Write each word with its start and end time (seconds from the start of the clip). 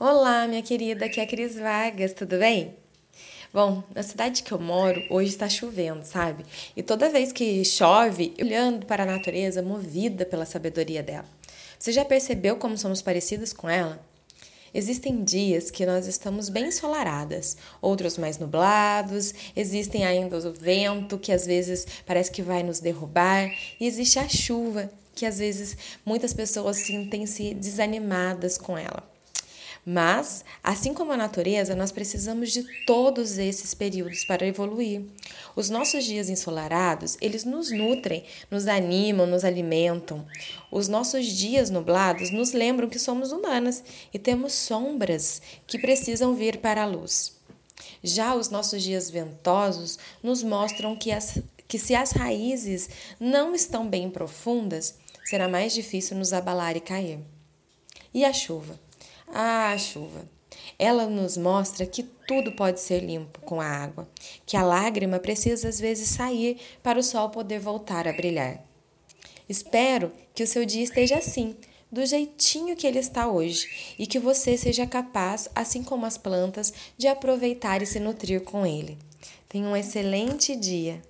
Olá, 0.00 0.46
minha 0.46 0.62
querida, 0.62 1.06
aqui 1.06 1.18
é 1.18 1.24
a 1.24 1.26
Cris 1.26 1.56
Vargas, 1.56 2.12
tudo 2.12 2.38
bem? 2.38 2.72
Bom, 3.52 3.82
na 3.92 4.04
cidade 4.04 4.44
que 4.44 4.52
eu 4.52 4.58
moro, 4.60 5.02
hoje 5.10 5.30
está 5.30 5.48
chovendo, 5.48 6.04
sabe? 6.04 6.46
E 6.76 6.84
toda 6.84 7.10
vez 7.10 7.32
que 7.32 7.64
chove, 7.64 8.32
olhando 8.40 8.86
para 8.86 9.02
a 9.02 9.06
natureza, 9.06 9.60
movida 9.60 10.24
pela 10.24 10.46
sabedoria 10.46 11.02
dela. 11.02 11.24
Você 11.76 11.90
já 11.90 12.04
percebeu 12.04 12.54
como 12.54 12.78
somos 12.78 13.02
parecidas 13.02 13.52
com 13.52 13.68
ela? 13.68 14.00
Existem 14.72 15.24
dias 15.24 15.68
que 15.68 15.84
nós 15.84 16.06
estamos 16.06 16.48
bem 16.48 16.66
ensolaradas, 16.66 17.56
outros 17.82 18.16
mais 18.16 18.38
nublados, 18.38 19.34
existem 19.56 20.06
ainda 20.06 20.38
o 20.38 20.52
vento 20.52 21.18
que 21.18 21.32
às 21.32 21.44
vezes 21.44 21.84
parece 22.06 22.30
que 22.30 22.40
vai 22.40 22.62
nos 22.62 22.78
derrubar, 22.78 23.52
e 23.80 23.84
existe 23.88 24.20
a 24.20 24.28
chuva 24.28 24.88
que 25.12 25.26
às 25.26 25.38
vezes 25.38 25.76
muitas 26.06 26.32
pessoas 26.32 26.76
sentem-se 26.76 27.52
desanimadas 27.52 28.56
com 28.56 28.78
ela. 28.78 29.17
Mas, 29.90 30.44
assim 30.62 30.92
como 30.92 31.12
a 31.12 31.16
natureza, 31.16 31.74
nós 31.74 31.90
precisamos 31.90 32.52
de 32.52 32.62
todos 32.84 33.38
esses 33.38 33.72
períodos 33.72 34.22
para 34.22 34.46
evoluir. 34.46 35.02
Os 35.56 35.70
nossos 35.70 36.04
dias 36.04 36.28
ensolarados, 36.28 37.16
eles 37.22 37.46
nos 37.46 37.70
nutrem, 37.70 38.22
nos 38.50 38.66
animam, 38.68 39.26
nos 39.26 39.46
alimentam. 39.46 40.26
Os 40.70 40.88
nossos 40.88 41.24
dias 41.24 41.70
nublados 41.70 42.30
nos 42.30 42.52
lembram 42.52 42.90
que 42.90 42.98
somos 42.98 43.32
humanas 43.32 43.82
e 44.12 44.18
temos 44.18 44.52
sombras 44.52 45.40
que 45.66 45.78
precisam 45.78 46.34
vir 46.34 46.58
para 46.58 46.82
a 46.82 46.86
luz. 46.86 47.38
Já 48.04 48.34
os 48.34 48.50
nossos 48.50 48.82
dias 48.82 49.08
ventosos 49.08 49.98
nos 50.22 50.42
mostram 50.42 50.94
que, 50.94 51.10
as, 51.10 51.38
que 51.66 51.78
se 51.78 51.94
as 51.94 52.12
raízes 52.12 52.90
não 53.18 53.54
estão 53.54 53.88
bem 53.88 54.10
profundas, 54.10 54.96
será 55.24 55.48
mais 55.48 55.72
difícil 55.72 56.14
nos 56.14 56.34
abalar 56.34 56.76
e 56.76 56.80
cair. 56.80 57.20
E 58.12 58.22
a 58.22 58.34
chuva? 58.34 58.87
Ah, 59.32 59.76
chuva. 59.78 60.28
Ela 60.78 61.06
nos 61.06 61.36
mostra 61.36 61.86
que 61.86 62.02
tudo 62.02 62.52
pode 62.52 62.80
ser 62.80 63.00
limpo 63.00 63.40
com 63.40 63.60
a 63.60 63.66
água, 63.66 64.08
que 64.46 64.56
a 64.56 64.62
lágrima 64.62 65.18
precisa 65.18 65.68
às 65.68 65.80
vezes 65.80 66.08
sair 66.08 66.58
para 66.82 66.98
o 66.98 67.02
sol 67.02 67.30
poder 67.30 67.58
voltar 67.58 68.06
a 68.06 68.12
brilhar. 68.12 68.62
Espero 69.48 70.12
que 70.34 70.42
o 70.42 70.46
seu 70.46 70.64
dia 70.64 70.84
esteja 70.84 71.16
assim, 71.16 71.56
do 71.90 72.04
jeitinho 72.04 72.76
que 72.76 72.86
ele 72.86 72.98
está 72.98 73.28
hoje, 73.28 73.94
e 73.98 74.06
que 74.06 74.18
você 74.18 74.56
seja 74.56 74.86
capaz, 74.86 75.48
assim 75.54 75.82
como 75.82 76.04
as 76.06 76.18
plantas, 76.18 76.72
de 76.96 77.08
aproveitar 77.08 77.82
e 77.82 77.86
se 77.86 77.98
nutrir 77.98 78.42
com 78.42 78.66
ele. 78.66 78.98
Tenha 79.48 79.66
um 79.66 79.76
excelente 79.76 80.54
dia. 80.54 81.00